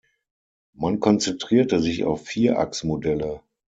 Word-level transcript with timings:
Man 0.73 0.99
konzentrierte 0.99 1.79
sich 1.79 2.05
auf 2.05 2.25
Vierachs-Modelle. 2.25 3.43